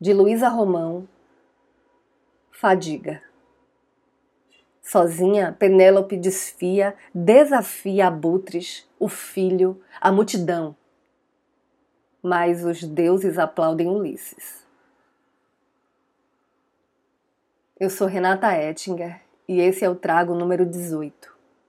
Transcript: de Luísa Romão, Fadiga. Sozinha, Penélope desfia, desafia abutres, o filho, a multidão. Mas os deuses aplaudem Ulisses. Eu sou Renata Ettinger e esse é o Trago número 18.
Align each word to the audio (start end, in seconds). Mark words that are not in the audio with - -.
de 0.00 0.14
Luísa 0.14 0.48
Romão, 0.48 1.06
Fadiga. 2.50 3.22
Sozinha, 4.80 5.54
Penélope 5.58 6.16
desfia, 6.16 6.96
desafia 7.14 8.06
abutres, 8.06 8.88
o 8.98 9.08
filho, 9.08 9.78
a 10.00 10.10
multidão. 10.10 10.74
Mas 12.22 12.64
os 12.64 12.82
deuses 12.82 13.38
aplaudem 13.38 13.88
Ulisses. 13.88 14.66
Eu 17.78 17.90
sou 17.90 18.06
Renata 18.06 18.56
Ettinger 18.56 19.20
e 19.46 19.60
esse 19.60 19.84
é 19.84 19.90
o 19.90 19.94
Trago 19.94 20.34
número 20.34 20.64
18. 20.64 21.39